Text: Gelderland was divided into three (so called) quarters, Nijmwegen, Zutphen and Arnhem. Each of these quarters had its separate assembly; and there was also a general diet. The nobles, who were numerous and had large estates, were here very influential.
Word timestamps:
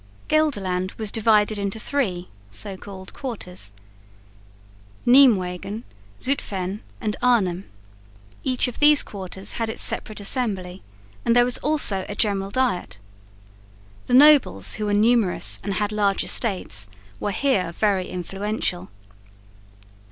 Gelderland 0.29 0.93
was 0.97 1.11
divided 1.11 1.59
into 1.59 1.79
three 1.79 2.29
(so 2.49 2.75
called) 2.75 3.13
quarters, 3.13 3.71
Nijmwegen, 5.05 5.83
Zutphen 6.17 6.79
and 6.99 7.15
Arnhem. 7.21 7.69
Each 8.43 8.67
of 8.67 8.79
these 8.79 9.03
quarters 9.03 9.51
had 9.51 9.69
its 9.69 9.83
separate 9.83 10.19
assembly; 10.19 10.81
and 11.23 11.35
there 11.35 11.45
was 11.45 11.59
also 11.59 12.03
a 12.09 12.15
general 12.15 12.49
diet. 12.49 12.97
The 14.07 14.15
nobles, 14.15 14.73
who 14.73 14.87
were 14.87 14.95
numerous 14.95 15.59
and 15.63 15.75
had 15.75 15.91
large 15.91 16.23
estates, 16.23 16.87
were 17.19 17.29
here 17.29 17.71
very 17.71 18.07
influential. 18.07 18.89